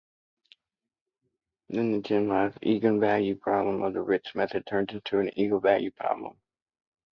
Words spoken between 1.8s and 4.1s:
the generalised eigenvalue problem of the